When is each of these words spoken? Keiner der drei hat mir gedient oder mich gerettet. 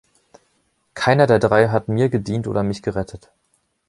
Keiner 0.95 1.27
der 1.27 1.37
drei 1.37 1.67
hat 1.69 1.87
mir 1.87 2.09
gedient 2.09 2.47
oder 2.47 2.63
mich 2.63 2.81
gerettet. 2.81 3.29